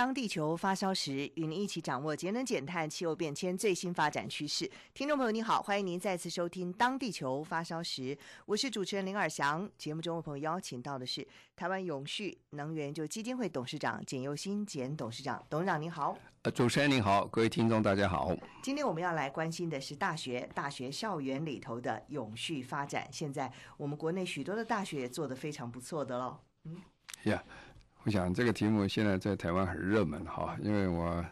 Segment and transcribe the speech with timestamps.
[0.00, 4.66] 当地球发烧时，与您一起掌握节能减碳、气候变迁最新发展趋势。
[4.94, 8.16] 听众朋友，你好，欢迎您再次收听《当地球发烧时》，
[8.46, 9.70] 我是主持人林尔翔。
[9.76, 15.44] 节目中为朋友邀请到的是台湾永续能源就基金会董事长简佑新简董事长。
[15.50, 18.34] 董事长您好，呃，主持人您好，各位听众大家好。
[18.62, 23.06] 今天我们要来关心的是大学、大学校园里头的永续发展。
[23.12, 26.38] 现在我们国内许多的大学也做得非常不错的喽。
[26.64, 26.76] 嗯，
[27.24, 27.69] 呀、yeah.。
[28.02, 31.22] 我想这个题目现在在台湾很热门哈，因为我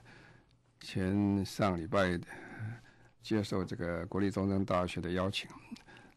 [0.80, 2.20] 前上礼拜
[3.22, 5.48] 接受这个国立中正大学的邀请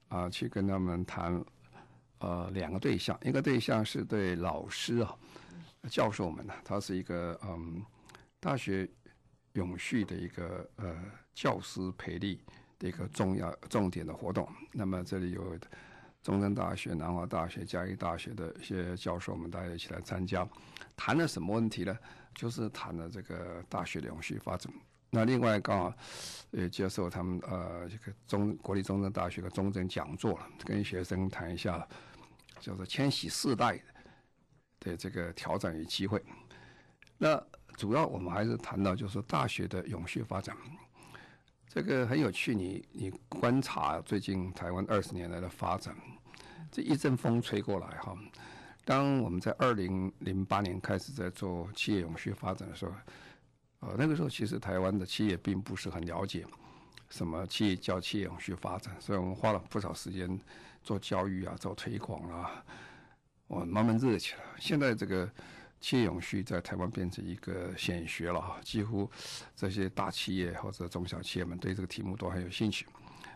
[0.09, 1.41] 啊，去跟他们谈
[2.19, 5.16] 呃两个对象，一个对象是对老师啊
[5.89, 7.81] 教授们呢，他是一个嗯
[8.41, 8.88] 大学
[9.53, 10.95] 永续的一个呃
[11.33, 12.41] 教师培力
[12.77, 15.58] 的一个重要重点的活动，那么这里有。
[16.22, 20.47] 中山大学、南华大学、嘉义大学的一些教授我们，大家一起来参加，
[20.95, 21.97] 谈了什么问题呢？
[22.33, 24.72] 就是谈了这个大学的永续发展。
[25.09, 25.94] 那另外刚好
[26.52, 31.86] 也接受他们呃这个中国立中山大学的中正讲座了，跟学生谈一下，
[32.59, 33.77] 叫做千禧世代
[34.80, 36.23] 的这个挑战与机会。
[37.17, 37.42] 那
[37.75, 40.55] 主要我们还是谈到就是大学的永续发展。
[41.73, 45.95] 这个很有趣，你你观察最近台湾二十年来的发展，
[46.69, 48.14] 这一阵风吹过来哈。
[48.83, 52.92] 当我们在二零零八年开始在做企业永续发展的时候，
[53.80, 56.45] 呃，那个时候其实台湾的企业并不是很了解
[57.09, 60.38] 什么企业叫企业永续发展，所以我们花了不少时间
[60.83, 62.61] 做教育啊，做推广啊，
[63.48, 64.42] 我慢慢热起来。
[64.59, 65.32] 现在这个。
[65.81, 69.09] 谢永续在台湾变成一个显学了，几乎
[69.55, 72.86] 这些大企业或者中小企业们对这个题目都很有兴趣。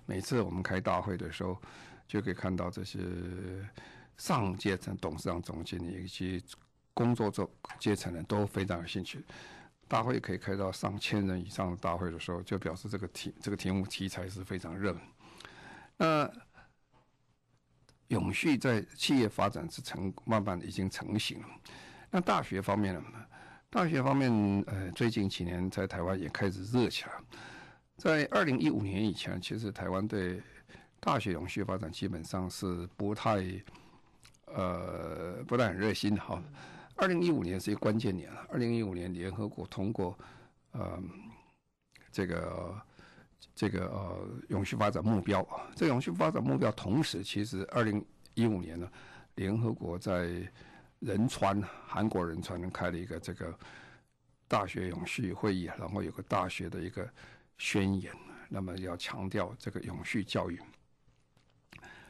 [0.05, 1.59] 每次我们开大会的时候，
[2.07, 2.99] 就可以看到这些
[4.15, 6.41] 上阶层董事长、总经理以及
[6.93, 9.25] 工作者阶层人都非常有兴趣。
[9.87, 15.01] 大会可以开到上千人以上的大会的时候，就表示这个题这个题目题材是非常热门。
[15.97, 16.31] 那
[18.09, 21.47] 永续在企业发展是成慢慢已经成型了。
[22.11, 23.03] 那大学方面呢？
[23.69, 24.31] 大学方面，
[24.67, 27.11] 呃，最近几年在台湾也开始热起来。
[27.97, 30.41] 在二零一五年以前，其实台湾对
[31.01, 33.43] 大学永续发展基本上是不太，
[34.45, 36.41] 呃，不太很热心的哈。
[36.95, 38.47] 二零一五年是一个关键年了。
[38.49, 40.17] 二零一五年，联合国通过，
[40.71, 40.97] 呃，
[42.13, 42.81] 这个
[43.53, 45.45] 这个呃永续发展目标。
[45.75, 48.05] 这永续发展目标，同时其实二零
[48.35, 48.89] 一五年呢，
[49.35, 50.49] 联合国在
[50.99, 53.57] 仁川，韩国仁川开了一个这个
[54.47, 57.07] 大学永续会议，然后有个大学的一个
[57.57, 58.13] 宣言，
[58.49, 60.59] 那么要强调这个永续教育。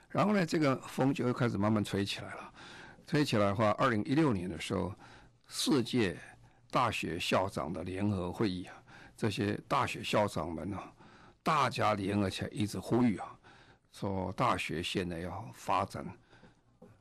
[0.09, 2.53] 然后呢，这个风就会开始慢慢吹起来了。
[3.05, 4.93] 吹起来的话，二零一六年的时候，
[5.47, 6.17] 世界
[6.71, 8.75] 大学校长的联合会议啊，
[9.17, 10.79] 这些大学校长们呢，
[11.43, 13.37] 大家联合起来一直呼吁啊，
[13.91, 16.05] 说大学现在要发展。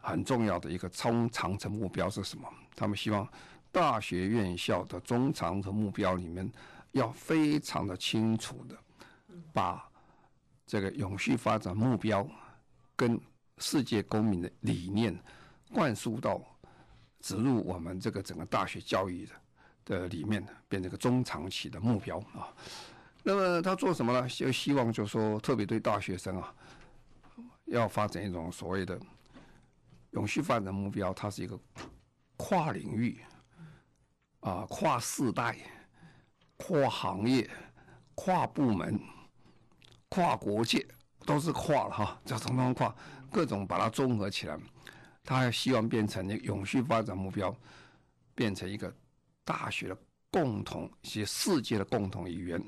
[0.05, 2.47] 很重要的一个中长程目标是什么？
[2.77, 3.27] 他们希望
[3.73, 6.49] 大学院校的中长程目标里面
[6.93, 8.77] 要非常的清楚的
[9.53, 9.89] 把
[10.67, 12.29] 这个永续发展目标
[12.95, 13.19] 跟
[13.59, 15.19] 世界公民的理念
[15.73, 16.41] 灌输到
[17.21, 19.33] 植入我们这个整个大学教育的
[19.85, 22.53] 的里面，变成个中长期的目标啊。
[23.23, 24.29] 那么他做什么呢？
[24.29, 26.55] 就希望就说特别对大学生啊，
[27.65, 29.01] 要发展一种所谓的。
[30.15, 31.59] 永续发展目标，它是一个
[32.37, 33.21] 跨领域、
[34.41, 35.57] 啊跨世代、
[36.57, 37.49] 跨行业、
[38.15, 38.99] 跨部门、
[40.09, 40.87] 跨国界，
[41.27, 42.95] 都是跨了哈，叫统统跨，
[43.31, 44.57] 各种把它综合起来，
[45.25, 47.55] 他希望变成一个永续发展目标，
[48.37, 48.95] 变成一个
[49.45, 49.97] 大学的
[50.31, 52.63] 共同、一些世界的共同语言，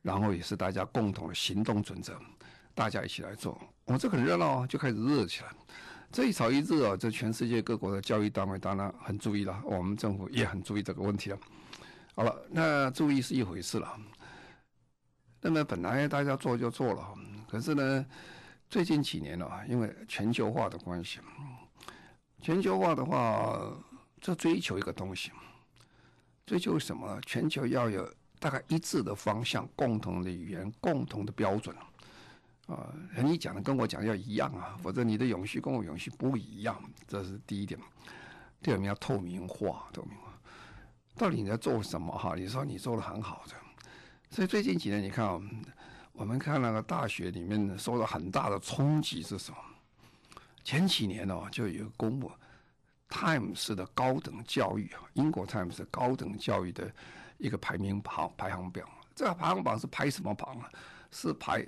[0.00, 2.18] 然后也是大家共同的行动准则，
[2.74, 3.60] 大家一起来做。
[3.84, 5.50] 我、这很热闹啊，就开始热起来。
[6.12, 11.38] 这一潮一热啊，这全世界各国的教育单位当然很注意了，我们政府也很注意这个问题了。
[12.16, 13.96] 好了，那注意是一回事了。
[15.40, 17.14] 那么本来大家做就做了，
[17.48, 18.04] 可是呢，
[18.68, 21.20] 最近几年了，因为全球化的关系，
[22.42, 23.72] 全球化的话，
[24.20, 25.30] 就追求一个东西，
[26.44, 27.20] 追求什么？
[27.24, 31.74] 全球要有大概一致的方向、共同的语言、共同的标准。
[32.70, 32.94] 啊，
[33.24, 36.80] 你讲的跟我讲要一样啊，否则你的永续跟我永续不一样。
[37.08, 37.78] 这是第一点。
[38.62, 40.32] 第二点要透明化，透明化。
[41.16, 42.16] 到底你在做什么？
[42.16, 43.54] 哈，你说你做的很好的。
[44.30, 45.40] 所以最近几年，你看啊，
[46.12, 49.58] 我们看那个大学里面受到很大的冲击是什么？
[50.62, 52.30] 前几年哦，就有公布。
[53.08, 56.88] Times 的高等教育啊，英国 Times 高等教育的
[57.38, 58.88] 一个排名榜排行表。
[59.16, 60.70] 这个排行榜是排什么榜啊？
[61.10, 61.66] 是排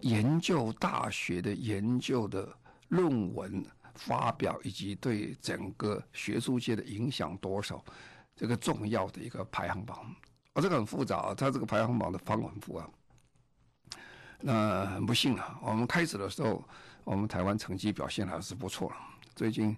[0.00, 2.48] 研究大学的研究的
[2.88, 3.64] 论文
[3.94, 7.84] 发表以及对整个学术界的影响多少
[8.34, 10.14] 这个重要的一个排行榜。
[10.54, 12.88] 哦，这个很复杂啊，它这个排行榜的方法很复杂。
[14.40, 16.64] 那很不幸啊，我们开始的时候，
[17.04, 18.96] 我们台湾成绩表现还是不错了。
[19.34, 19.76] 最近。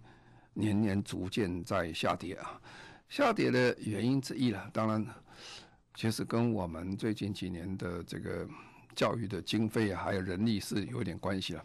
[0.55, 2.61] 年年逐渐在下跌啊，
[3.09, 4.69] 下跌的原因之一了。
[4.71, 5.03] 当然，
[5.95, 8.47] 其实跟我们最近几年的这个
[8.95, 11.65] 教育的经费还有人力是有点关系了。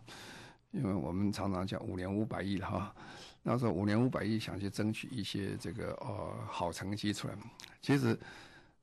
[0.72, 2.96] 因为我们常常讲五年五百亿了哈，
[3.44, 7.34] 那时候五年五百亿想去争取一些这个呃好成绩出来，
[7.82, 8.18] 其实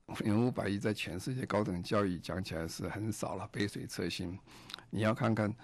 [0.06, 4.38] 五年五百亿在全世界高等教育讲起来是很少了，杯水车薪。
[4.90, 5.54] 你要看看。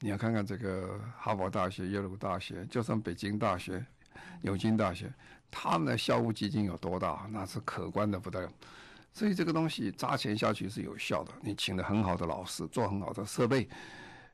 [0.00, 3.82] 你要看看这个哈佛大学、耶鲁大学，就算北京大学、
[4.42, 5.10] 牛津大学，
[5.50, 7.26] 他们的校务基金有多大？
[7.32, 8.52] 那是可观的不得了。
[9.16, 11.32] 所以这个东西砸钱下去是有效的。
[11.40, 13.66] 你请了很好的老师，做很好的设备，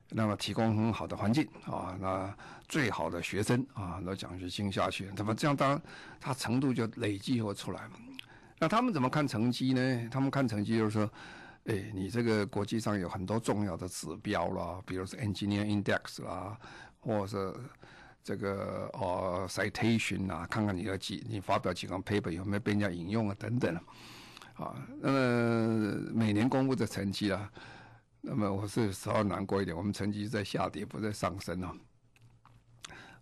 [0.09, 2.37] 那么提供很好的环境啊，那
[2.69, 5.83] 最好的学生啊，那奖学金下去，那么这样当然
[6.21, 7.91] 他程度就累积会出来嘛。
[8.59, 10.09] 那他们怎么看成绩呢？
[10.11, 11.09] 他们看成绩就是说。
[11.67, 16.59] 哎，你这个国际上有很多重要的指标啦，比如说 Engineer Index 啦，
[16.99, 17.55] 或者是
[18.25, 23.73] 这个哦 Citation 啊，看看你的几你发表几个 paper 有没有被人家引用啊等等，
[24.63, 27.51] 啊，那么每年公布的成绩啊，
[28.21, 31.75] 那么我是稍微难过一点，我们成绩在下跌，不在上升啊。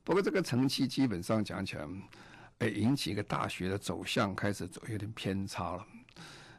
[0.05, 1.87] 不过这个成绩基本上讲起来，
[2.59, 5.87] 哎，引起一个大学的走向开始走有点偏差了。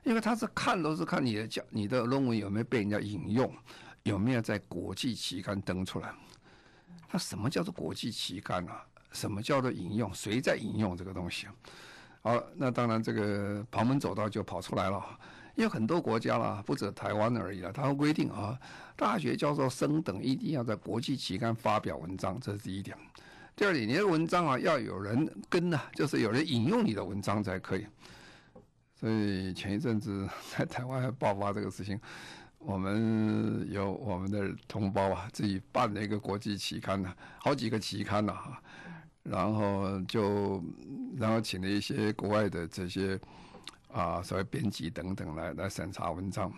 [0.03, 3.53] 因为他是看都是看你的教你的论文有没有被人家引用，
[4.01, 6.11] 有没有在国际期刊登出来。
[7.11, 8.83] 那什么叫做国际期刊啊？
[9.11, 10.11] 什么叫做引用？
[10.11, 11.53] 谁在引用这个东西啊？
[12.21, 15.03] 好，那当然这个旁门左道就跑出来了。
[15.55, 18.57] 因为很多国家啦，不止台湾而已了，他会规定啊，
[18.95, 22.97] 大学教授升等一定要在国际期刊发表文章，这是第一点。
[23.53, 27.85] 第二点，你的文章啊要有人跟呐、啊，就是有人引用你的文章才可以。
[28.95, 30.27] 所以前一阵子
[30.57, 31.99] 在台湾还爆发这个事情，
[32.57, 38.63] 我们有我们的同胞啊，自己办了一个国际期刊呢，好几个期刊呢哈，
[39.23, 40.63] 然后就
[41.17, 43.19] 然后请了一些国外的这些
[43.89, 46.51] 啊所谓编辑等等来来审查文章，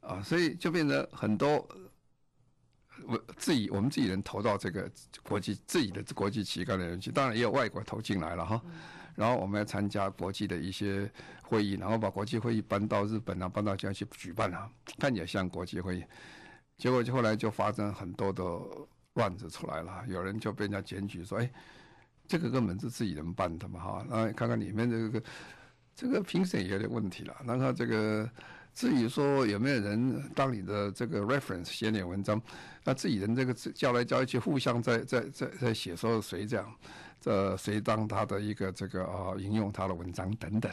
[0.00, 1.66] 啊，所以就变成很多
[3.06, 4.90] 我自己我们自己人投到这个
[5.22, 8.60] 国际自己的国际期刊的人去，当然也有外国投进来了哈。
[9.14, 11.10] 然后我们要参加国际的一些
[11.42, 16.04] 会议，然后把国际会议搬到日本啊，搬到这样去举办啊，看起来像国际会议，
[16.76, 18.42] 结果就后来就发生很多的
[19.16, 21.50] 乱子出来了，有人就被人家检举说，哎，
[22.28, 25.22] 这个根本是自己人办的嘛哈，那看看里面这个
[25.94, 28.30] 这个评审也有点问题了，然后这个
[28.72, 32.40] 至于说有没有人当你的这个 reference 写点文章，
[32.84, 36.72] 那自己人这个叫来叫去，互相在在在在写说谁这样。
[37.18, 40.70] 这谁当他的一个这个啊引用他的文章等等，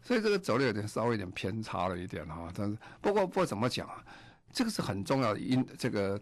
[0.00, 2.50] 所以这个走的有点稍微有点偏差了一点哈。
[2.54, 4.02] 但是不过不过怎么讲啊，
[4.52, 6.18] 这个是很重要的，因这个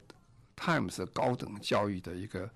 [0.60, 2.48] Times 高等教育的一个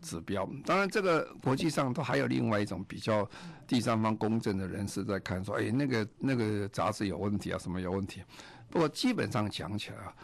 [0.00, 0.48] 指标。
[0.64, 3.28] 当然，这个国际上都还有另外一种比较
[3.66, 8.22] 第三方公正的人士在看说，哎，那个那个杂志有问题啊，什么有问题？
[8.70, 10.14] 不过基本上讲起来啊，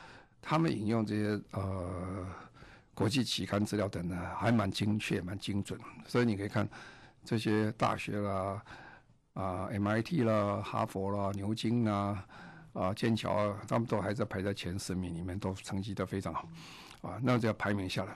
[0.41, 2.27] 他们引用这些呃。
[2.97, 6.67] 国际期刊资料等呢还蛮精确、蛮精准，所以你可以看
[7.23, 8.63] 这些大学啦，
[9.35, 12.25] 啊，MIT 啦、哈佛啦、牛津啦、
[12.73, 16.49] 啊，剑桥啊，他们都还在排在前十名里面，都成绩都非常好，
[17.07, 18.15] 啊，那就要排名下来，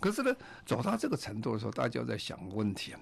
[0.00, 2.94] 可是呢，走到这个程度的时候，大家在想问题：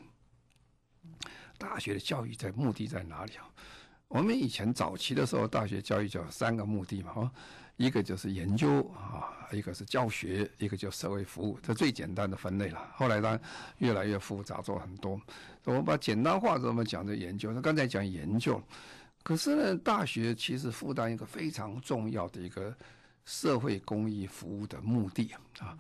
[1.59, 3.49] 大学的教育在目的在哪里啊？
[4.09, 7.33] 我们以前早期的时候，大学教育就有三个目的嘛，啊。
[7.77, 12.91] 一个就是研究啊，一个是教学，一个就社会服务，这最简单的分类了。
[12.95, 13.39] 后来呢，
[13.77, 15.21] 越来越复杂，做很多。
[15.65, 17.53] 我们把简单化，怎么讲这研究？
[17.53, 18.59] 那刚才讲研究，
[19.23, 22.75] 可是呢，大学其实负担一个非常重要的一个
[23.27, 25.77] 社会公益服务的目的啊，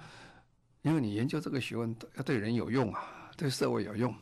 [0.82, 4.12] 因为你研究这个学问要对人有用啊，对社会有用，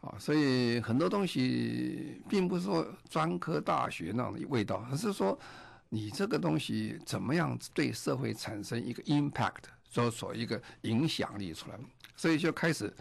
[0.00, 5.38] 啊，所以很多东西并不是说专科大学那样的味道，而是说
[5.88, 11.78] 你这个东西怎么样对社会产生一个 impact，说说一个影响力出来，
[12.16, 12.92] 所以就开始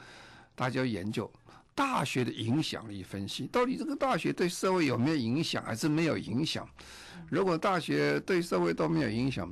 [0.55, 1.31] 大家研究
[1.79, 6.67] 大学的影响力分析，到底这个大学对社会有没有影响，还是没有影响？
[7.29, 9.50] 如果大学对社会都没有影响，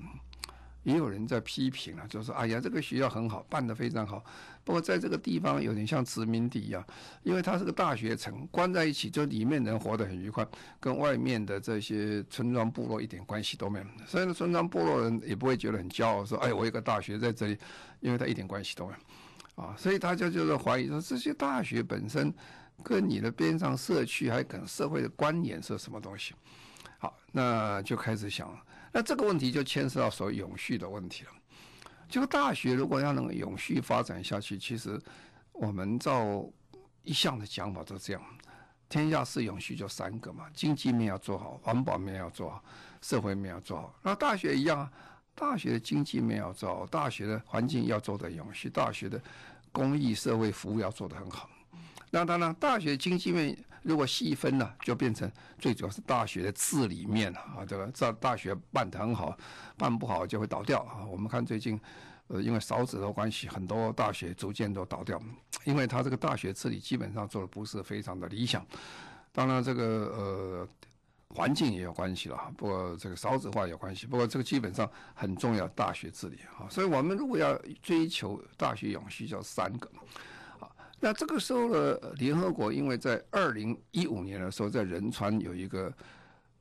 [0.83, 4.21] 也有人在批评了，就说，哎呀，这个学校很好，办得非常好。
[4.65, 6.85] 不过在这个地方有点像殖民地一样，
[7.23, 10.45] 因为它是个大学城，关在一起，就里面人活得很愉快，
[10.81, 13.85] 跟外面的这些村庄部落一点关系都没有。
[14.05, 17.57] 所以呢，村庄部落人也不会觉得很骄傲，说，哎，我有个大学在这里，
[18.01, 18.97] 因为它一点关系都没有。
[19.57, 22.31] 啊，所以大家就是怀疑说，这些大学本身
[22.83, 26.35] 跟你的边上社区，还跟社会的关联是什么东西？
[26.99, 28.63] 好，那就开始想了。
[28.91, 31.31] 那这个问题就牵涉到所谓永续的问题了。
[32.07, 35.01] 这个大学如果要能永续发展下去，其实
[35.53, 36.47] 我们照
[37.01, 38.21] 一向的讲法都这样：
[38.87, 42.63] 天下事永续就三个嘛，经济面要做好，环保面要做好，
[43.01, 43.99] 社会面要做好。
[44.03, 44.91] 那大学一样啊，
[45.37, 49.21] 大学的经济面要做好，大学的环境要做得永续，大学的
[49.71, 51.47] 公益社会服务要做得很好。
[52.09, 53.55] 那当然，大学经济面。
[53.83, 59.37] 如果细分呢，就变成最主要是大学的治理面啊，这个在大学办得很好，
[59.77, 61.05] 办不好就会倒掉啊。
[61.05, 61.79] 我们看最近，
[62.27, 65.21] 呃，因为少子的关系，很多大学逐渐都倒掉，
[65.63, 68.65] 因为他这个大学治理基本上做的不是非常的理想。
[69.31, 70.67] 当然，这个呃
[71.35, 74.07] 环境也有关系了，不过这个少子化有关系。
[74.07, 76.67] 不过这个基本上很重要，大学治理啊。
[76.69, 79.89] 所以我们如果要追求大学永续，就三个。
[80.99, 85.93] 那这个时候呢，联合国因为在二零一五年的时候，在仁川有一个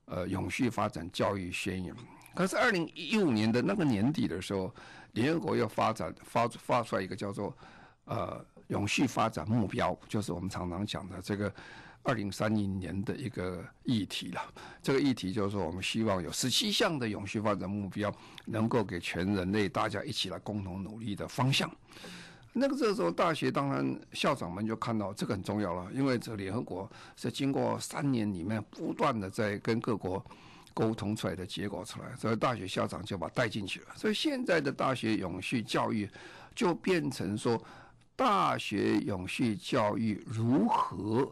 [0.04, 1.94] 呃永续发展教育宣言。
[2.34, 4.74] 可是二零一五年的那个年底的时候，
[5.12, 7.56] 联合国又发展发发出来一个叫做
[8.04, 11.50] 呃永续发展目标，就是我们常常讲的这个
[12.06, 14.40] 二零三零年的一个议题了。
[14.80, 21.70] 这个议题就是说，我们希望有十七项的永续发展目标，能够给全人类大家一起来共同努力的方向。
[22.52, 30.24] 那个这时候，大学当然校长们就看到这个很重要了，因为这联合国是经过三年里面不断的在跟各国
[30.72, 33.86] 沟通出来的结果出来，所以大学校长就把带进去了。
[33.96, 36.08] 所以现在的大学永续教育
[36.54, 37.62] 就变成说，
[38.14, 41.30] 大学永续教育如何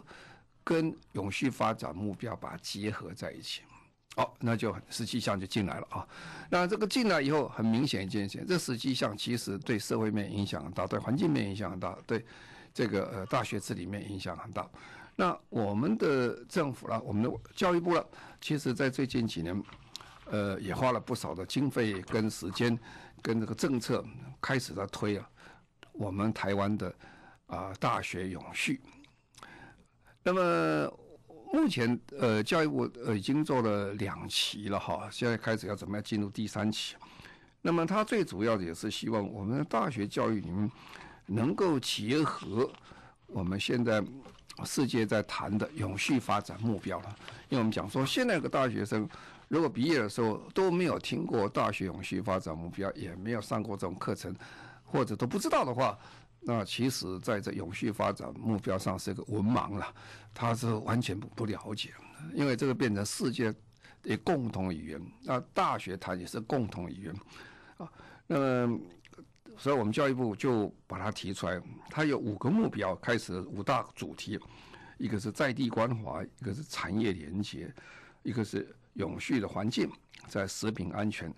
[0.64, 3.62] 跟永续发展目标把它结合在一起。
[4.16, 6.08] 好、哦，那就十七项就进来了啊。
[6.48, 12.24] 那这个进来以后，很明显一件事情，这十七项其实对社会面影响很大，对环境面影响很大，对
[12.72, 14.70] 这个呃大学治理面影响很大。
[15.16, 18.06] 那我们的政府了，我们的教育部了，
[18.40, 19.62] 其实在最近几年，
[20.26, 22.78] 呃，也花了不少的经费跟时间，
[23.20, 24.04] 跟这个政策
[24.40, 25.28] 开始在推啊，
[25.92, 26.94] 我们台湾的
[27.46, 28.80] 啊、大学永续。
[30.24, 30.92] 那么。
[31.52, 36.96] 目前，呃，教育部呃已经做了两期了哈，现在开始要怎么样进入第三期？
[37.62, 40.68] 那么，它最主要的也是希望我们的大学教育里面
[41.26, 42.68] 能够结合
[43.28, 44.04] 我们现在
[44.64, 47.16] 世界在谈的永续发展目标了。
[47.48, 49.08] 因为我们讲说，现在个大学生
[49.46, 54.34] 如果毕业的时候都没有听过大学永续发展目标，也没有上过这种课程，
[54.82, 55.96] 或者都不知道的话。
[56.46, 59.94] 那其实在这永续发展目标上是一个文盲了，
[60.34, 61.90] 他是完全不不了解，
[62.34, 63.54] 因为这个变成世界
[64.02, 65.00] 的共同语言。
[65.22, 67.14] 那大学谈也是共同语言
[67.78, 67.90] 啊。
[68.26, 68.80] 那么，
[69.56, 71.58] 所以我们教育部就把它提出来，
[71.88, 74.38] 它有五个目标，开始五大主题，
[74.98, 77.72] 一个是在地关怀，一个是产业连接，
[78.22, 79.90] 一个是永续的环境，
[80.28, 81.32] 在食品安全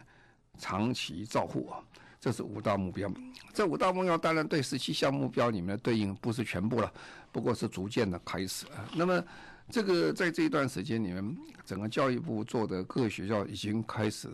[0.59, 1.73] 长期照护。
[2.19, 3.13] 这是五大目标，
[3.53, 6.93] 这五大目标当然对十七项目标里面的对应不是全部了，
[7.31, 8.89] 不过是逐渐的开始啊。
[8.95, 9.25] 那么，
[9.71, 14.29] 这个在这一段时间里面，整个教育部做的各个学校已经开始，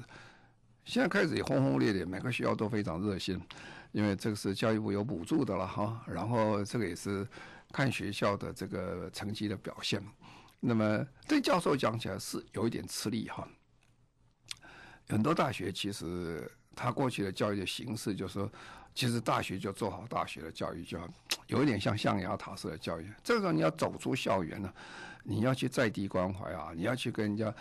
[0.84, 3.38] 现在开始也轰轰烈烈，每个学校都非常热心，
[3.90, 6.02] 因为这个是教育部有补助的了哈。
[6.06, 7.28] 然后这个也是
[7.72, 10.02] 看学校的这个成绩的表现。
[10.60, 13.46] 那么对教授讲起来是有一点吃力哈，
[15.08, 16.50] 很多大学其实。
[16.74, 18.50] 他过去的教育的形式，就是说，
[18.94, 20.98] 其实大学就做好大学的教育，就
[21.46, 23.10] 有一点像象牙塔式的教育。
[23.22, 24.72] 这个时候你要走出校园呢，
[25.22, 27.54] 你要去在地关怀啊，你要去跟人家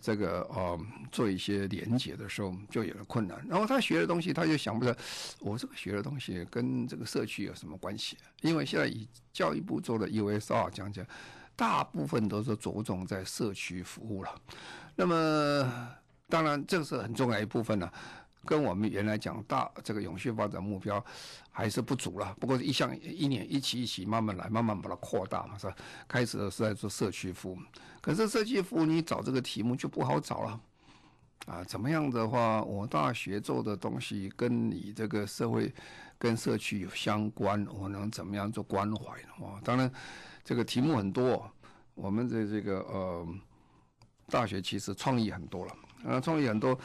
[0.00, 0.78] 这个呃
[1.10, 3.44] 做一些连接的时候，就有了困难。
[3.48, 4.96] 然后他学的东西，他就想不出来，
[5.40, 8.16] 我这个学的东西跟这个社区有什么关系？
[8.40, 11.04] 因为现在以教育部做的 USR 讲讲，
[11.56, 14.34] 大部分都是着重在社区服务了。
[14.96, 15.96] 那么
[16.28, 17.92] 当然这个是很重要一部分了。
[18.44, 21.04] 跟我们原来讲大这个永续发展目标
[21.50, 22.34] 还是不足了。
[22.40, 25.76] 不过一项一年一期一期慢慢来，慢慢把它扩大嘛，是吧？
[26.08, 27.58] 开始是在做社区服务，
[28.00, 30.60] 可是社区服务你找这个题目就不好找了。
[31.46, 35.72] 啊，怎么样的话，我大学做的东西跟你这个社会、
[36.18, 39.46] 跟社区有相关，我能怎么样做关怀呢？
[39.46, 39.90] 啊，当然，
[40.44, 41.50] 这个题目很多，
[41.94, 43.26] 我们的这个呃，
[44.28, 46.78] 大学其实创意很多了，啊，创意很多。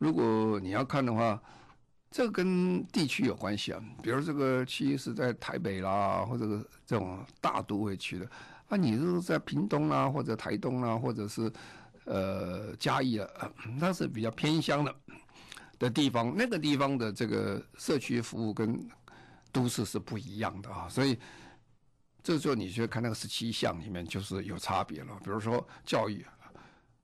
[0.00, 1.40] 如果你要看的话，
[2.10, 6.46] 这跟地区有关系啊，比如这个区是在台北啦，或者
[6.84, 8.28] 这种大都会区的，
[8.66, 11.52] 啊，你是在屏东啦，或者台东啦，或者是。
[12.06, 14.94] 呃，嘉义啊，那是比较偏乡的
[15.78, 18.84] 的地方，那个地方的这个社区服务跟
[19.52, 21.16] 都市是不一样的啊，所以
[22.20, 25.14] 这时候你去看那个十七项里面就是有差别了。
[25.22, 26.24] 比如说教育，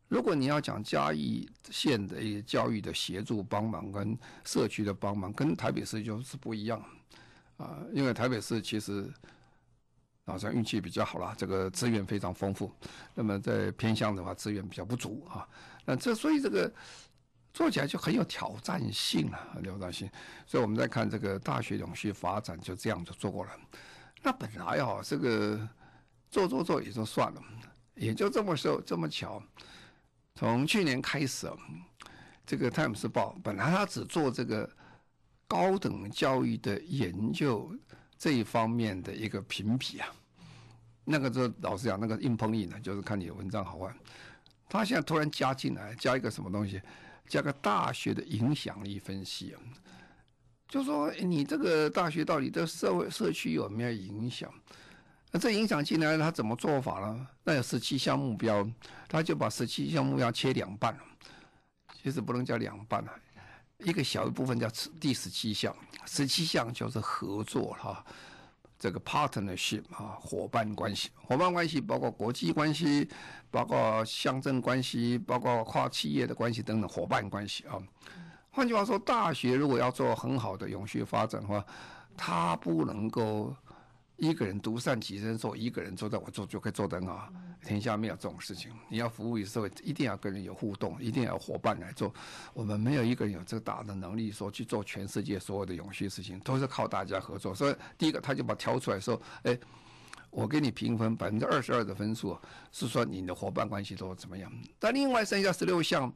[0.09, 6.83] 如果你要讲嘉义县的一个教育的协助帮忙跟社区的帮忙，跟台北市就是不一样
[7.57, 9.13] 啊，因为台北市其实。
[10.29, 12.69] 好像运气比较好啦，这个资源非常丰富。
[13.15, 15.49] 那么在偏乡的话，资源比较不足啊。
[15.85, 16.69] 那这所以这个
[17.55, 20.11] 做起来就很有挑战性了，挑战性。
[20.45, 23.53] 所以我们在看这个大学永续发展，就这样就做过了。
[24.21, 25.57] 那本来啊，这个
[26.29, 27.41] 做做做也就算了，
[27.95, 29.41] 也就这么说这么巧。
[30.37, 31.51] 从去年开始，
[32.47, 34.71] 这个《泰晤士报》本来他只做这个
[35.49, 37.75] 高等教育的研究。
[38.19, 40.09] 这一方面的一个评比啊，
[41.05, 43.95] 那个就老实讲，那个硬碰硬的，就是看你的文章好坏。
[44.71, 46.81] 他现在突然加进来，加一个什么东西？
[47.29, 49.61] 加个大学的影响力分析啊，
[50.67, 54.51] 就说你这个大学到底对社会社区有没有影响？
[55.37, 57.27] 这影响进来，他怎么做法呢？
[57.43, 58.65] 那有十七项目标，
[59.09, 60.97] 他就把十七项目标切两半，
[62.03, 63.13] 其实不能叫两半啊。
[63.79, 64.69] 一个小一部分叫
[65.01, 65.75] 第十七项，
[66.07, 68.05] 十七项就是合作哈，
[68.79, 73.09] 这个 partnership 啊，伙伴关系，伙伴关系包括国际关系，
[73.51, 77.83] 包括乡镇关系，包括跨企业的关系等等伙伴关系啊。
[78.51, 81.65] 换句话说，大学如果要做很好的永续发展的话，
[82.17, 83.55] 它不能够。
[84.17, 87.29] 一个人独善其身，做一个人做到我做就可以做得很好。
[87.65, 88.71] 天下没有这种事情。
[88.89, 92.15] 你要服务于社会，一定要跟人有互动，一定要伙伴来做。
[92.55, 97.55] 我们没有一个人有这个大的能力，说去做全世界所有的永续事情，都是靠大家合作。
[97.55, 99.59] 所以第一个，他就把挑出来说：“哎，
[100.31, 102.39] 我给你评分百分之二十二的分数，
[102.73, 104.51] 是说你的伙伴关系都怎么样。
[104.79, 106.11] 但另外剩下十六项，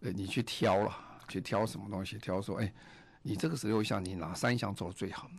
[0.00, 0.96] 呃，你去挑了，
[1.28, 2.18] 去挑什么东西？
[2.18, 2.72] 挑说，哎，
[3.22, 5.30] 你这个十六项，你哪三项做的最好？”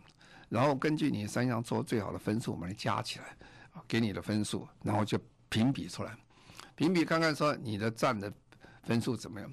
[0.50, 3.24] 然后根据你三项做最好的分数，我们来加起来，
[3.88, 6.14] 给你的分数，然后就评比出来，
[6.74, 8.30] 评比看看说你的占的
[8.82, 9.50] 分数怎么样。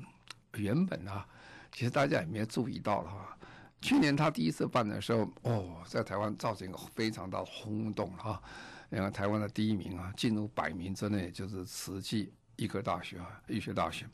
[0.55, 1.25] 原本啊，
[1.71, 3.37] 其实大家也没有注意到了哈。
[3.79, 8.41] 去年他第一次办的时候，哦，在台湾造成一个非常大的轰动哈。
[8.89, 14.07] 因为台湾的第一名啊，进入百名之内就是慈济医科大学啊，医学大学。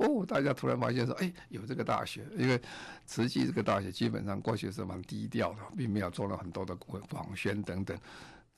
[0.00, 2.58] 哦，大家突然发现说，哎，有这个大学，因为
[3.04, 7.98] 慈济这个大学基本上过去是蛮低调的，并没有做了很多的广宣等等。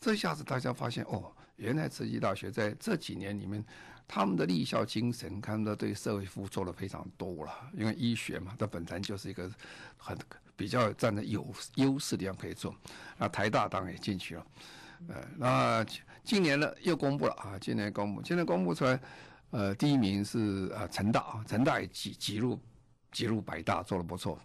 [0.00, 3.64] 这下子大家发现，哦，原来慈济大学在这几年里面，
[4.06, 7.52] 他们的立校精神，他们的对社会服务做了非常多了。
[7.74, 9.50] 因为医学嘛，它本身就是一个
[9.96, 10.16] 很
[10.54, 12.72] 比较占的有优势的地方可以做。
[13.18, 14.46] 那台大当然也进去了，
[15.08, 15.86] 呃，那
[16.22, 19.00] 今年呢又公布了啊，今年公布，今年公布出来。
[19.52, 22.58] 呃，第一名是呃成大啊，成大也挤挤入
[23.10, 24.38] 挤入百大，做的不错。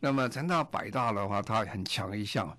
[0.00, 2.56] 那么成大百大的话，它很强一项，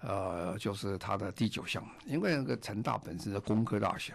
[0.00, 4.14] 呃，就是它的第九项，因为那个成大本身是工科大学，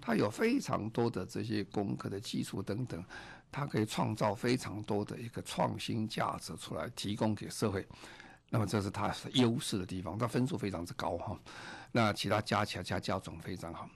[0.00, 3.04] 它有非常多的这些工科的技术等等，
[3.52, 7.86] 它可以创造非常多的一个创新价值出来，提供给社会。
[8.48, 11.38] 那么这是它优势的地方，它分数非常之高哈。
[11.92, 13.86] 那其他加起来加加总非常好。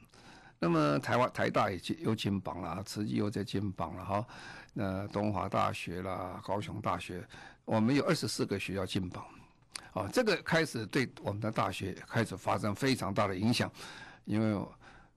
[0.59, 4.27] 那么台湾台大也进又进榜了，慈济又在进榜了哈。
[4.75, 7.27] 那东华大学啦，高雄大学，
[7.65, 9.25] 我们有二十四个学校进榜，
[9.93, 13.71] 啊，这个开始对我们的大学开始发生非常大的影响，
[14.25, 14.67] 因为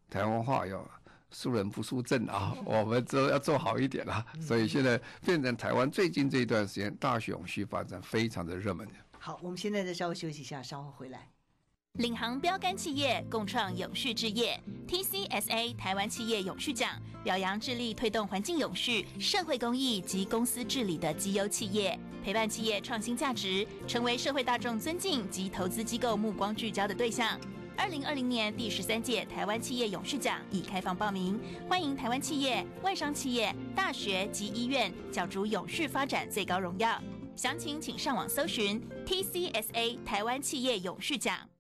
[0.09, 0.83] 台湾话要
[1.31, 8.87] 输人不输阵啊， 我们都要做好一点啊，所以现在变成台湾最近这一段时间大学永续发展非常的热门。
[9.19, 11.29] 好，我们现在再稍微休息一下，稍后回来。
[12.01, 27.39] 领航标杆企业共创永续置业，TCSA 台湾企业永续奖表扬致力推动环境永续、社会公益及公司治理的绩优企业，陪伴企业创新价值，成为社会大众尊敬及投资机构目光聚焦的对象。
[27.77, 36.99] 二零二零年第十三届台湾企业永续奖已开放报名，欢迎台湾企业、外商企业、大学及医院角逐永续发展最高荣耀。
[37.35, 41.50] 详情请上网搜寻 TCSA 台湾企业永续奖。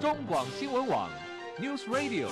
[0.00, 1.10] 中广新闻网
[1.58, 2.28] News Radio。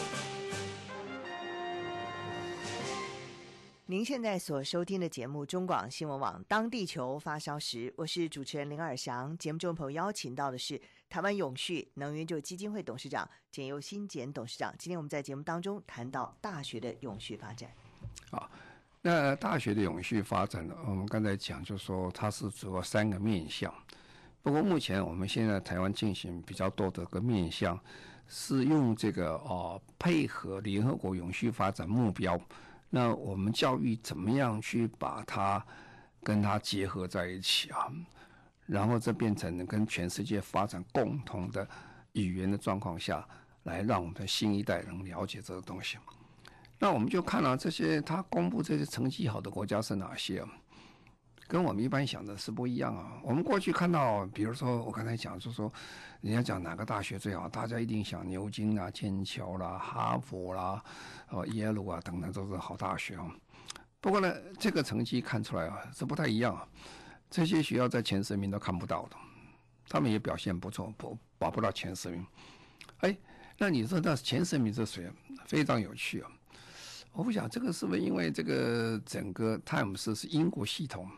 [3.87, 9.37] 您现在所收听的节目《中广新闻网》，当地球发烧时，我是主持人林尔翔。
[9.39, 14.75] 节目中朋友邀请到的是台湾永续能源就基金会董事长简尤新简董事长。
[14.79, 17.71] 今天我们在节目当中谈到大学的永续发展。
[18.31, 18.51] 好，
[19.03, 20.75] 那大学的永续发展呢？
[20.87, 23.73] 我们刚才讲，就是说它是主要三个面向。
[24.43, 27.79] 不过目前我们现在台湾进行比较多的个面向，
[28.27, 32.39] 是用这个哦配合联合国永续发展目标。
[32.91, 35.65] 那我们教育怎么样去把它
[36.23, 37.87] 跟它结合在一起啊？
[38.67, 41.67] 然后这变成跟全世界发展共同的
[42.13, 43.27] 语言的状况下
[43.63, 45.99] 来，让我们的新一代能了解这个东西。
[46.79, 50.49] 那我们就看到这些他公布这些成绩好的国家是哪些啊？
[51.47, 53.21] 跟我们一般想的是不一样啊！
[53.23, 55.71] 我们过去看到，比如说我刚才讲，就说，
[56.23, 60.83] 人家讲哪个大学最好，大家一定想牛津啊、剑桥啦、哈佛啦、
[61.29, 63.31] 哦耶鲁啊等等，都是好大学啊。
[64.01, 66.67] 不过呢，这个成绩看出来啊，是不太一样啊。
[67.29, 69.17] 这些学校在前十名都看不到的，
[69.89, 72.27] 他们也表现不错，不保不到前十名。
[72.99, 73.17] 哎，
[73.59, 75.11] 那你说那前十名是谁？
[75.47, 76.31] 非常有趣啊！
[77.13, 81.11] 我不想这个是不是因为这个整个泰晤士是英国系统，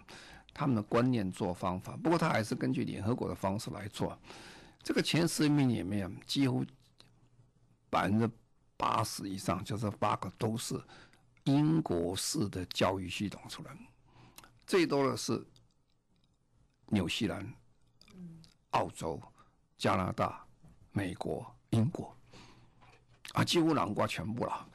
[0.53, 4.19] 他们的观念做方法，不过他还是根据联合国的方式来做。
[4.83, 6.65] 这个前十名里面，几乎
[7.89, 8.29] 百分之
[8.77, 10.79] 八十以上，就是八个都是
[11.45, 13.71] 英国式的教育系统出来，
[14.67, 15.41] 最多的是
[16.89, 17.55] 纽西兰、
[18.71, 19.23] 澳洲、
[19.79, 20.45] 加拿大、
[20.91, 22.13] 美国、英国，
[23.33, 24.69] 啊，几乎囊括全部了。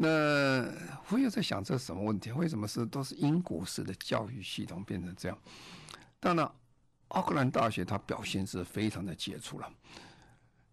[0.00, 0.64] 那
[1.08, 2.30] 我也在想，这是什么问题？
[2.30, 5.36] 为什么是都是英国式的教育系统变成这样？
[6.20, 6.48] 当然，
[7.08, 9.68] 奥克兰大学它表现是非常的杰出了，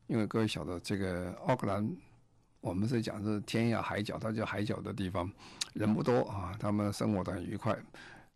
[0.05, 1.91] 因为各位晓得，这个奥克兰，
[2.61, 5.27] 我们是讲是天涯海角，它叫海角的地方，
[5.73, 7.75] 人不多啊，他们生活的很愉快，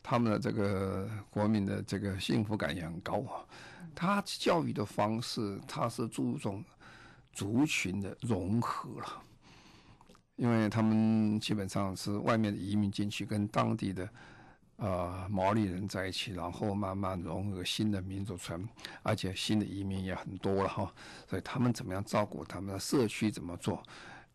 [0.02, 3.45] 他们的这个国民的这个幸福感也很高啊。
[3.93, 6.65] 他教育的方式，他是注重
[7.32, 9.23] 族群的融合了。
[10.39, 14.10] 因为他们基本上是外面的移民进去，跟当地的
[14.78, 18.65] 呃毛利人在一起，然后慢慢融合新的民族村，
[19.04, 20.93] 而且新的移民也很多了哈。
[21.28, 23.84] 所以他们怎么样照顾他们的社区怎么做？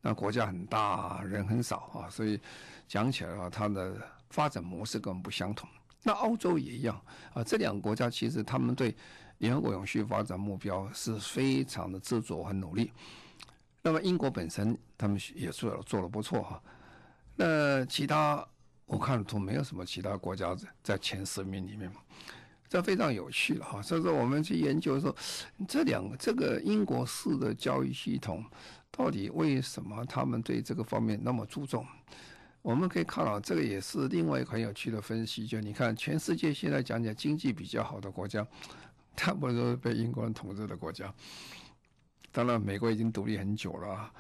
[0.03, 2.39] 那国家很大，人很少啊，所以
[2.87, 3.97] 讲起来啊，它的
[4.29, 5.67] 发展模式跟我们不相同。
[6.03, 7.01] 那澳洲也一样
[7.33, 8.95] 啊，这两个国家其实他们对
[9.39, 12.93] 联合国永续发展目标是非常的执着和努力。
[13.87, 16.63] 那么英国本身他们也做了做的不错哈，
[17.37, 18.43] 那其他
[18.87, 21.93] 我看都没有什么其他国家在前十名里面，
[22.67, 23.83] 这非常有趣了哈。
[23.83, 25.15] 所以说我们去研究说，
[25.69, 28.43] 这两个这个英国式的教育系统
[28.91, 31.87] 到底为什么他们对这个方面那么注重？
[32.63, 38.47] 我们可以看到这个也是另外一个很有趣的分析，就你看全世界现在讲讲经济比较好的国家，
[39.15, 41.13] 他们都是被英国人统治的国家。
[42.35, 44.13] 当然，美国已经独立很久了。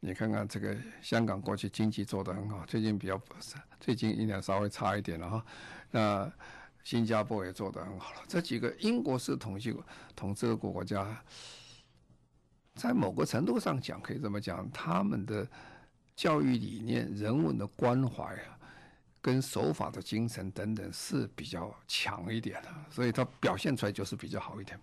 [0.00, 3.20] 你看看这个香港过去经济做得很好，最近比较
[3.78, 5.44] 最近一年稍微差一点了哈。
[5.90, 6.32] 那
[6.82, 8.22] 新加坡也做得很好了。
[8.26, 9.76] 这几个英国式统计
[10.16, 11.22] 统治的国家，
[12.76, 15.46] 在某个程度上讲，可以这么讲，他们的
[16.16, 18.58] 教育理念、人文的关怀啊，
[19.20, 24.80] 跟守法的精神等等是比较强一点的，所以它表现出来就是比较好一点。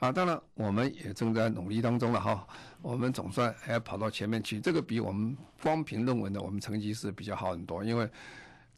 [0.00, 2.46] 啊，当然，我们也正在努力当中了哈。
[2.80, 7.84] 我们总算还跑到前面去，这个比我们光凭论文的我们成绩是比较好很多。
[7.84, 8.08] 因为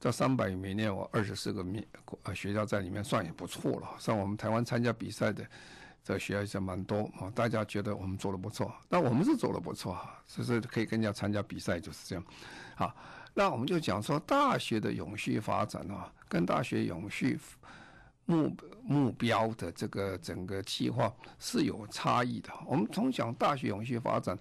[0.01, 1.85] 这三百名里面，我二十四个名
[2.25, 3.89] 呃学校在里面算也不错了。
[4.01, 5.47] 像我们台湾参加比赛的
[6.03, 8.75] 这学校也蛮多啊，大家觉得我们做的不错。
[8.89, 12.25] 那我们是做的不错哈，就是可以跟人家参加比赛就是这样。
[12.75, 12.93] 好，
[13.33, 17.39] 那我们就讲说大学的永续发展啊，跟大学永续。
[18.25, 22.51] 目目标的这个整个计划是有差异的。
[22.67, 24.39] 我们从小大学永续发展，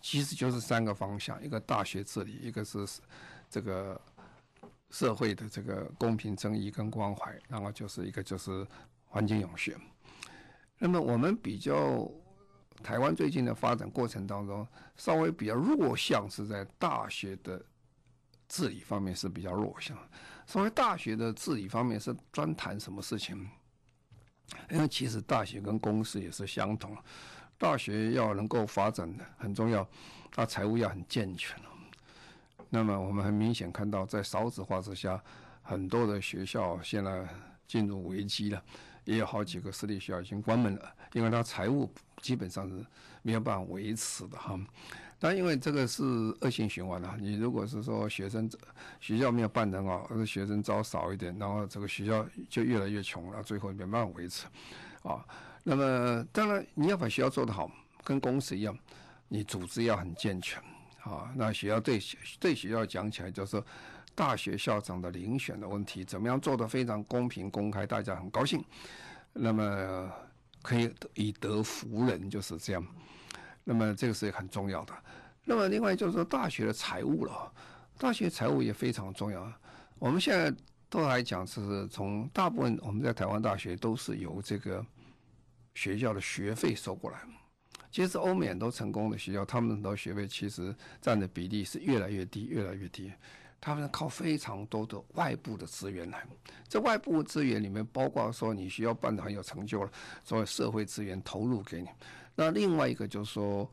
[0.00, 2.86] 其实就是三个方向：一个大学治理，一个是
[3.48, 4.00] 这个
[4.90, 8.66] 社会的这个公平正义跟关怀，然后就是一个就是
[9.06, 9.76] 环境永续。
[10.78, 12.10] 那么我们比较
[12.82, 14.66] 台湾最近的发展过程当中，
[14.96, 17.64] 稍微比较弱项是在大学的
[18.48, 19.96] 治理方面是比较弱项。
[20.52, 23.48] 所谓大学的治理方面是专谈什么事情？
[24.68, 26.94] 因为其实大学跟公司也是相同，
[27.56, 29.88] 大学要能够发展的很重要，
[30.30, 31.58] 它财务要很健全。
[32.68, 35.18] 那么我们很明显看到，在少子化之下，
[35.62, 37.26] 很多的学校现在
[37.66, 38.62] 进入危机了，
[39.04, 41.90] 也有好几个私立学校已经关门了，因为它财务
[42.22, 42.82] 基本上是
[43.20, 44.58] 没有办法维持的哈。
[45.18, 46.02] 但因为这个是
[46.40, 48.50] 恶性循环了，你如果是说学生
[48.98, 54.46] 学校没有办得好，而是学生招少一点，然后这个学校就越来越穷了，最后没办法维持
[55.02, 55.22] 啊。
[55.62, 57.70] 那么当然你要把学校做得好，
[58.02, 58.76] 跟公司一样，
[59.28, 60.62] 你组织要很健全。
[61.02, 62.00] 啊，那学校对
[62.38, 63.66] 对学校讲起来，就是说
[64.14, 68.64] 大学校长的遴选的问题，怎么样做得非常公平公开，大家很高兴，
[69.32, 70.08] 那么
[70.62, 72.86] 可以以德服人，就是这样。
[73.64, 74.94] 那么这个是很重要的。
[75.44, 77.52] 那么另外就是说大学的财务了，
[77.98, 79.52] 大学财务也非常重要。
[79.98, 80.54] 我们现在
[80.88, 84.84] 都来讲，是从大部分我们在台湾大学都是由这个
[85.74, 87.18] 学校的学费收过来。
[87.90, 93.12] 其实欧美很多成功的学校，他们很多学费其实占的比例是越来越低，越来越低。
[93.64, 96.26] 他们靠非常多的外部的资源来，
[96.68, 99.90] 这外部资源里面包括说你需要办得很有成就了，
[100.24, 101.88] 所有社会资源投入给你。
[102.34, 103.72] 那另外一个就是说，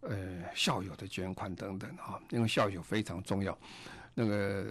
[0.00, 3.56] 呃，校友的捐款等等啊，因为校友非常重要。
[4.14, 4.64] 那个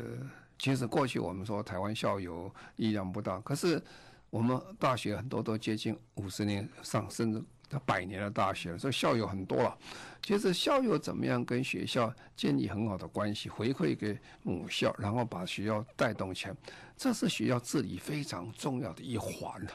[0.57, 3.79] 其实过去我们说台湾校友力量不大，可是
[4.31, 7.39] 我们大学很多都接近五十年上，甚至。
[7.69, 9.77] 他百年的大学，所以校友很多了。
[10.21, 16.55] 其实校友怎么样跟学校建立很好的关系，回馈给母校，然后把学校带动起来，
[16.95, 19.71] 这是学校治理非常重要的一环了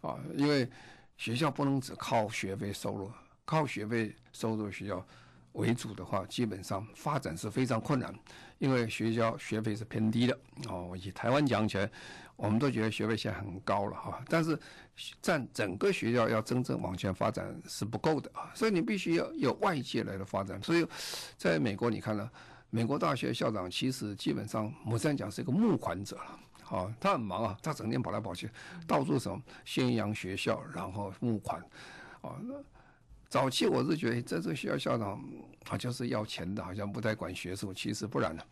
[0.00, 0.18] 啊！
[0.36, 0.68] 因为
[1.16, 3.10] 学校不能只靠学费收入，
[3.44, 5.04] 靠学费收入学校
[5.52, 8.14] 为主的话，基本上发展是非常困难，
[8.58, 10.96] 因为学校学费是偏低的哦。
[11.00, 11.90] 以台湾讲起来。
[12.36, 14.58] 我们都觉得学费现在很高了哈，但是
[15.22, 20.62] 占整个学校要真正往前发展是不够的啊，所以你必须要有外界来的发展。
[20.62, 20.86] 所以，
[21.38, 22.30] 在美国你看了，
[22.68, 28.50] 美国大学校长其实基本上，我这样讲是一个募款者了，啊，他很忙啊，他整天跑来跑去，
[28.86, 31.58] 到处什么宣扬学校，然后募款，
[32.20, 32.36] 啊，
[33.30, 35.24] 早期我是觉得这这个学校校长
[35.64, 38.46] 他就是要钱的，好像不太管学术，其实不然的，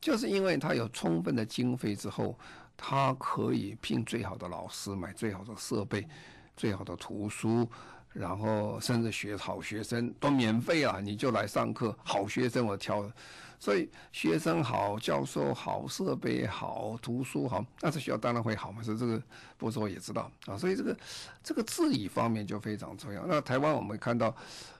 [0.00, 2.38] 就是因为他有充分的经费之后。
[2.80, 6.08] 他可以聘最好的老师，买最好的设备，
[6.56, 7.68] 最好的图书，
[8.12, 11.00] 然后甚至学好学生都免费啊！
[11.02, 13.10] 你就来上课，好学生我挑，
[13.58, 18.80] 所以学生好，教授好，设备好，图书好，那这学校当然会好嘛。
[18.80, 19.20] 所以这个
[19.56, 20.56] 不说也知道啊。
[20.56, 20.96] 所以这个
[21.42, 23.26] 这个治理方面就非常重要。
[23.26, 24.32] 那台湾我们看到。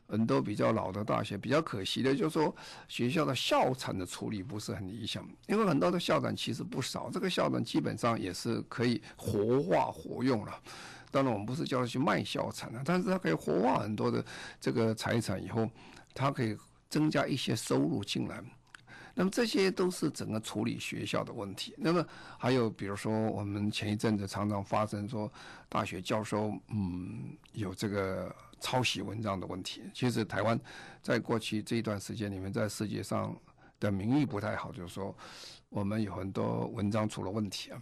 [0.08, 2.54] 很多比较老的大学，比较可惜的就是说，
[2.88, 10.60] 学校的校产的处理不是很理想，因为很多的校长其实不少，这个校长基本上也是可以活化活用了。
[11.10, 14.24] 当然，我们不是叫他去卖校产了，但是他可以活化很多的
[14.58, 15.68] 这个财产以后，
[16.14, 16.56] 他可以
[16.88, 18.42] 增加一些收入进来。
[19.14, 21.74] 那么这些都是整个处理学校的问题。
[21.76, 22.06] 那么
[22.38, 25.30] 还有比如说，我们前一阵子常常发生说，
[25.68, 28.34] 大学教授嗯有这个。
[28.60, 30.58] 抄袭文章的问题，其实台湾
[31.02, 33.36] 在过去这一段时间里面，在世界上
[33.78, 35.14] 的名誉不太好，就是说
[35.68, 37.80] 我们有很多文章出了问题啊，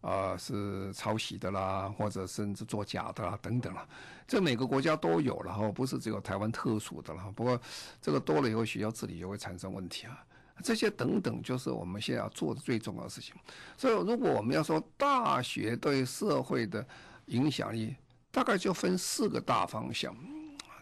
[0.00, 3.86] 啊、是抄袭的啦，或者甚至作假的啦等等啦，
[4.26, 7.32] 这每个国家都有了哈，不是只有台湾特殊的了。
[7.34, 7.60] 不过
[8.00, 10.24] 这个多了以后，学校治理就会产生问题啊，
[10.62, 13.34] 这些等等就是我们现在要做的最重要的事情。
[13.76, 16.86] 所以如果我们要说大学对社会的
[17.26, 17.94] 影响力，
[18.34, 20.12] 大概就分四个大方向。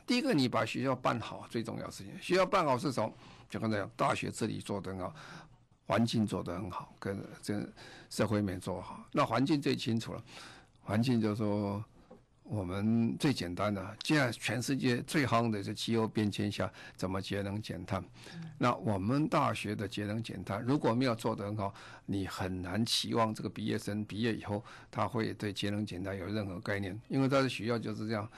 [0.07, 2.11] 第一个，你把学校办好，最重要事情。
[2.19, 3.13] 学校办好是从？
[3.51, 5.15] 就刚才讲，大学这里做的很好，
[5.87, 7.63] 环境做得很好，跟这
[8.09, 9.05] 社会面做好。
[9.13, 10.25] 那环境最清楚了，
[10.81, 11.85] 环境就是说。
[12.53, 18.05] 我们最简单的，现在全世界最夯的是气候变迁下怎么节能减碳。
[18.59, 21.73] 那我们大学的节能减碳如果没有做得很好，
[22.05, 28.29] 你很难期望这个毕业生毕业以后他会对节能减碳有任何概念，因为他的学校就是这样。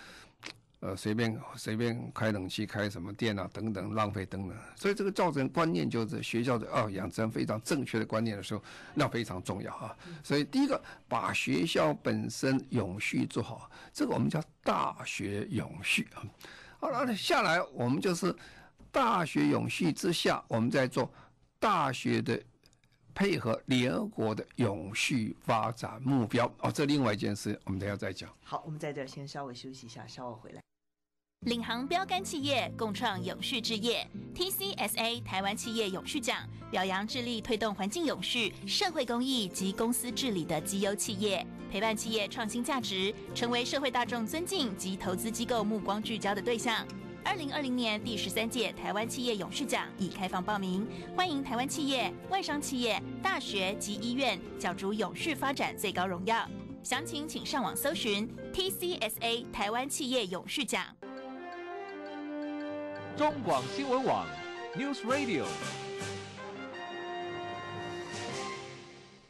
[0.84, 9.96] 呃，随便随便开冷气、开什么电啊等等，浪费等等，所以这个造成观念就是学校的哦，养成非常正确的观念的时候，那非常重要啊。
[10.22, 16.20] 所以第一个，把学校本身永续做好，这个我们叫大学永续啊。
[16.78, 18.36] 好了，下来我们就是
[18.92, 21.10] 大学永续之下，我们在做
[21.58, 22.38] 大学的
[23.14, 26.70] 配合联合国的永续发展目标哦。
[26.70, 28.28] 这另外一件事，我们等下再讲。
[28.42, 30.60] 好，我们在这先稍微休息一下，稍后回来。
[31.44, 36.38] 领航标杆企业共创永续置业，TCSA 台湾企业永续奖
[36.70, 46.86] 表扬致力推动环境永续、社会公益及公司治理的绩优企业，陪伴企业创新价值，成为社会大众尊敬及投资机构目光聚焦的对象。
[47.22, 56.48] 二零二零年第十三届台湾企业永续奖已开放报名，欢迎台湾企业、外商企业、大学及医院角逐永续发展最高荣耀。
[56.82, 60.84] 详情请上网搜寻 TCSA 台湾企业永续奖。
[63.16, 64.26] 中广新闻网
[64.74, 65.46] News Radio。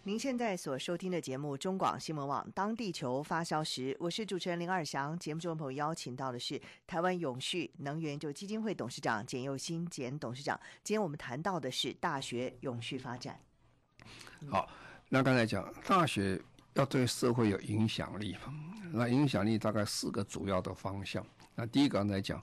[0.05, 5.18] 您现在所收听的节目《中广新闻网》，当地球发烧时，我是主持人林二祥。
[5.18, 10.59] 节目中的朋友邀请到的是台湾永续能源就基金会董事长简又新简董事长。
[10.83, 13.38] 今天我们谈到的是大学永续发展。
[14.49, 14.66] 好，
[15.11, 16.40] 那刚才讲大学
[16.73, 18.35] 要对社会有影响力，
[18.94, 21.23] 那影响力大概四个主要的方向。
[21.55, 22.42] 那第一个刚才讲，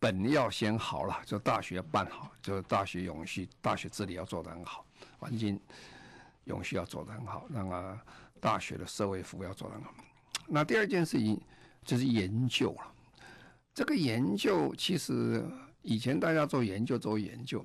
[0.00, 4.84] 本要先好了，就大学办好，就大学永续，大学治理要做得很好，
[5.18, 5.60] 环境。
[6.44, 8.00] 永续要做得很好，那么
[8.40, 9.94] 大学的社会服务要做得很好。
[10.48, 11.38] 那第二件事情
[11.84, 12.92] 就是研究了。
[13.72, 15.44] 这个研究其实
[15.82, 17.64] 以前大家做研究做研究，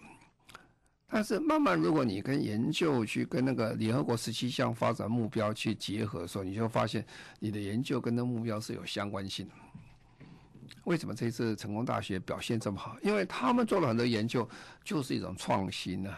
[1.08, 7.04] 但是慢慢如果你跟研究去跟那个联合国十七项发展目标去结合的时候，你就发现
[7.40, 9.54] 你的研究跟那目标是有相关性的。
[10.86, 12.98] 为什么这次成功大学表现这么好？
[13.02, 14.48] 因为他们做了很多研究，
[14.84, 16.14] 就是一种创新呢、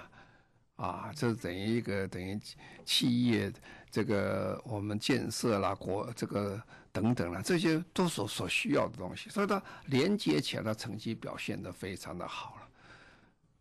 [0.76, 1.12] 啊。
[1.16, 2.40] 这等于一个等于
[2.86, 3.52] 企业
[3.90, 12.68] 这个我们建设啦，国这个等等啦，这些都是所所需要的东西，所以它连接起来，它成绩表现得非常的好了。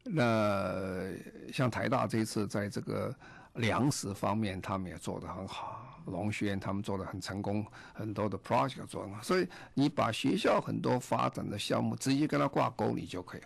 [0.08, 3.14] 那像台大这一次在这个
[3.54, 13.40] 粮食方面，他们也做得很好，农学院他们做的很成功，很多的 project 做得很好，所以你把学校很多发展的项目直接跟它挂钩，你就可以。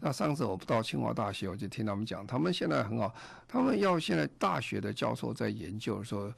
[0.00, 3.12] 那上次我不到清华大学，我就听他们讲，他们现在很好，
[3.48, 6.32] 他们要现在大学的教授在研究说，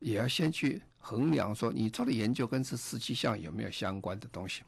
[0.00, 4.62] 也要先去衡量说，你做的研究跟这十七项有没有相关的东西。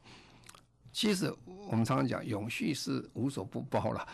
[0.93, 4.07] 其实我们常常讲，永续是无所不包了。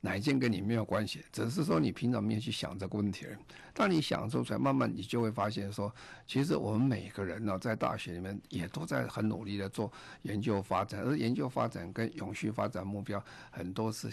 [0.00, 1.24] 哪一件跟你没有关系？
[1.32, 3.36] 只是说你平常没有去想这个问题而已。
[3.74, 5.92] 当你想做出来，慢慢你就会发现说，
[6.26, 14.08] 其实我们每个人呢，在大学里面也都在很努力的做研究发展，而研究发展跟永续发展目标很多是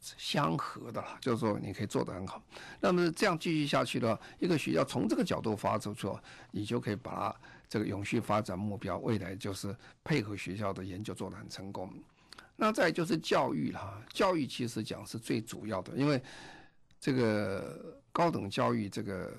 [0.00, 1.16] 相合的了。
[1.20, 2.42] 就是说，你可以做得很好。
[2.80, 6.08] 那么这样继续下去的话，一个学校从这个角度发出去，
[6.50, 7.34] 你就可以把
[7.68, 11.88] 这个永续发展目标未来就是配合学校的研究做得很成功。
[12.62, 16.22] 那再就是教育了，教育其实讲是最主要的，因为
[17.00, 19.28] 这个高等教育这个《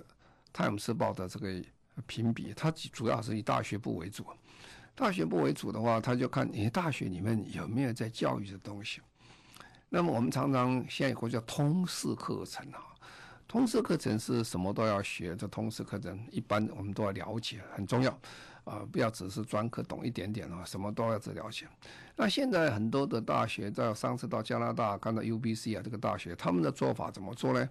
[0.51, 1.63] 泰晤士报》的这个
[2.07, 4.25] 评比，它主要是以大学部为主。
[4.95, 9.01] 大学部为主的话，他就看你大学里面有没有在教育的东西。
[9.88, 12.81] 那么我们常常现在有个叫通识课程啊，
[13.47, 18.19] 通识课程是什么都要学，这通识课程一般我们都要了解，很重要。
[18.63, 21.67] 啊，不要只是专科懂一点点啊，什么都要只了解。
[22.15, 27.67] 那现在很多的大学，在上次到加拿大看到 UBC 啊，这个大学他们的做法怎么做呢？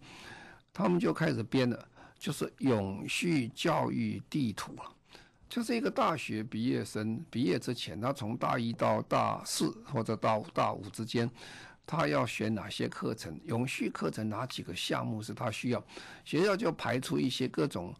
[0.72, 4.82] 他们就开始编了，就是永续教育地图了。
[5.48, 11.30] 就是一个大学毕业生毕业之前，他从大一到大四或者到大五之间，
[11.86, 13.40] 他要选哪些课程？
[13.44, 15.84] 永续课程哪几个项目是他需要？
[16.24, 17.94] 学校就排出一些各种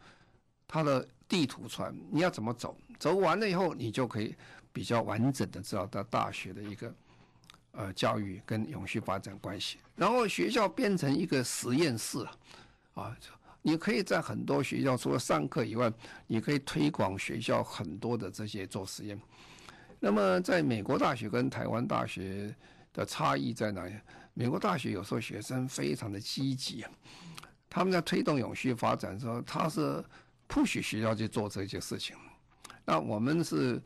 [0.66, 1.06] 他的。
[1.30, 2.76] 地图出来，你要怎么走？
[2.98, 4.34] 走完了以后，你就可以
[4.72, 6.94] 比较完整的知道到大学的一个
[7.70, 9.78] 呃教育跟永续发展关系。
[9.94, 12.26] 然后学校变成一个实验室
[12.94, 13.16] 啊，
[13.62, 15.90] 你可以在很多学校除了上课以外，
[16.26, 19.18] 你可以推广学校很多的这些做实验。
[20.00, 22.52] 那么在美国大学跟台湾大学
[22.92, 23.94] 的差异在哪里？
[24.34, 26.84] 美国大学有时候学生非常的积极，
[27.68, 30.04] 他们在推动永续发展的时候，他是。
[30.50, 32.16] 不许学校去做这些事情，
[32.84, 33.80] 那我们是，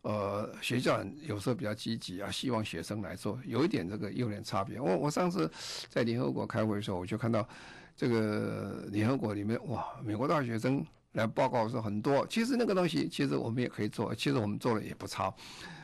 [0.00, 4.80] 呃，学校有时候比较积极啊，希望学生来做，有一点这个有点差别。
[4.80, 5.48] 我我上次
[5.90, 7.46] 在联合国开会的时候，我就看到
[7.94, 15.32] 这个联合国里面，哇，美国大学生来报告说很多，其实那个东西其实我们也可以做，其实我们做的也不差，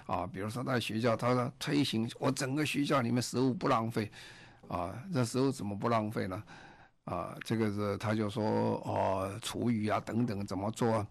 [0.07, 4.11] 啊，比如说在学校，他说推行我整个学校里面食物不浪费，
[4.69, 6.43] 啊，这食物怎么不浪费呢？
[7.05, 8.45] 啊，这个是他就说
[8.85, 11.07] 哦，厨余啊等等怎么做啊？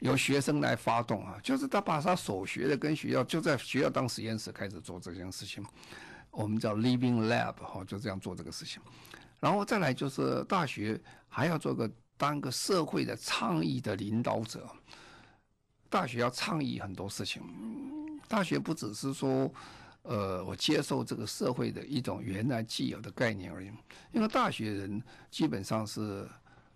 [0.00, 5.64] 由学生来发动啊，就是他把他所学的跟学校就在学校当实验室开始做这件事情，
[6.32, 8.82] 我们叫 Living Lab 哈，就这样做这个事情。
[9.38, 14.68] 然后再来就是大学还要做个当个社会的倡议的领导者，
[15.88, 17.40] 大学要倡议很多事情，
[18.26, 19.48] 大学不只是说。
[20.08, 23.70] 呃，我接受这个社会的一种原来既有的概念而已。
[24.12, 26.28] 因为大学人基本上是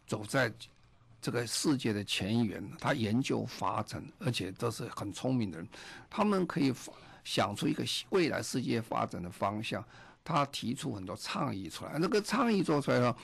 [0.06, 0.52] 走在
[1.22, 5.68] 这个世界的前沿，他研究发展，而且都是很聪明的人，
[6.08, 6.74] 他们可以
[7.22, 9.84] 想出一个未来世界发展的方向，
[10.24, 13.16] 他提出很多倡议出来，那个倡议做出来了，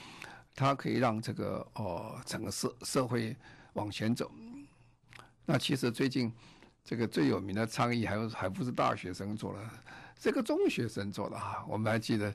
[0.55, 3.35] 他可以让这个哦整个社社会
[3.73, 4.31] 往前走。
[5.45, 6.31] 那其实最近
[6.87, 9.59] 这个最有名的倡议还还不是大学生做的，
[10.17, 12.33] 这个中学生做的啊，我们还记得。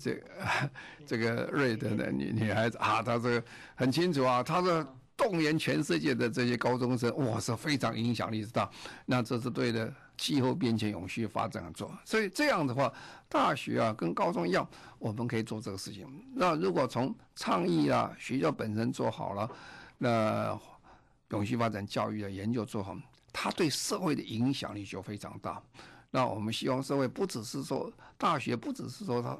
[0.00, 0.70] 这 个
[1.04, 3.44] 这个瑞德的女女孩子啊，她这个
[3.74, 4.86] 很清楚啊，她是
[5.16, 8.70] 动员全世界的这些高中生，哇，是非常影响力之大。
[9.06, 11.92] 那这是对的，气候变迁、永续发展做。
[12.04, 12.92] 所以这样的话，
[13.28, 14.64] 大学啊跟高中一样，
[15.00, 16.06] 我们可以做这个事情。
[16.32, 19.50] 那如果从倡议啊，学校本身做好了，
[19.98, 20.56] 那
[21.30, 22.96] 永续发展教育的研究做好，
[23.32, 25.62] 它对社会的影响力就非常大。
[26.10, 29.38] 那我们希望社会不只是说大学，不只是说它。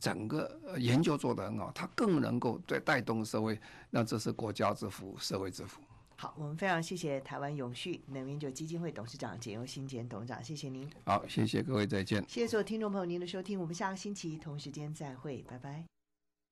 [0.00, 3.60] 整个研究做得很好，它更能够对带动社会，
[3.90, 5.78] 那这是国家之福，社会之福。
[6.16, 10.90] 好，我们非常谢谢台湾永续能源基金会董事长简又新简董事长，谢谢您。
[11.04, 12.24] 好，谢谢各位，再见。
[12.26, 15.84] 谢谢所有听众朋友您的收听，我们下个星期同时间再会，拜拜。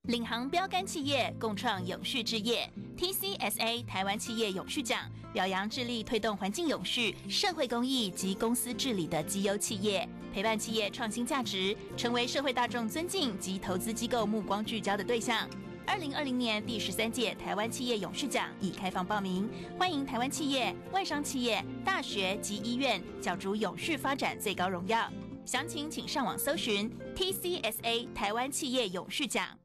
[0.08, 5.00] 领航标杆企业共创永续置业，TCSA 台湾企业永续奖
[5.34, 15.46] 表扬致力推动环境永续、社会公益及公司治理的绩优企业，陪伴企业创新价值，成为社会大众尊敬及投资机构目光聚焦的对象。
[15.86, 19.46] 二零二零年第十三届台湾企业永续奖已开放报名，
[19.78, 25.12] 欢迎台湾企业、外商企业、大学及医院角逐永续发展最高荣耀。
[25.44, 29.58] 详情请上网搜寻 TCSA 台湾企业永续奖。